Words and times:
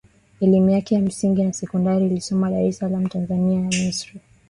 Elimu 0.39 0.69
yake 0.69 0.95
ya 0.95 1.01
msingi 1.01 1.43
na 1.43 1.53
sekondary 1.53 2.05
alisoma 2.05 2.51
Dar 2.51 2.63
es 2.63 2.77
salaam 2.77 3.07
Tanzania 3.09 3.59
na 3.59 3.67
Misri 3.67 4.21